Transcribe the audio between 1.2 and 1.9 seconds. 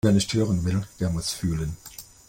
fühlen.